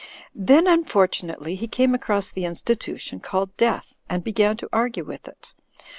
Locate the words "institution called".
2.43-3.55